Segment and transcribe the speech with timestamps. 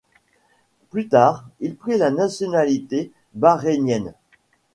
[0.89, 4.13] Plus tard, il prit la nationalité bahreïnienne.